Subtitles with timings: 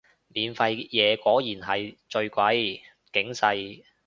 [0.29, 2.79] 免費嘢果然係最貴，
[3.13, 3.83] 警世